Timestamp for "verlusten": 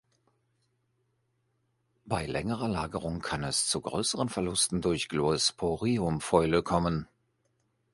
4.29-4.81